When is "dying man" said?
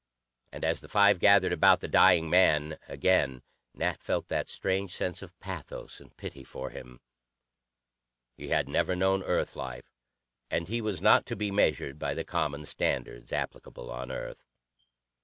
1.87-2.79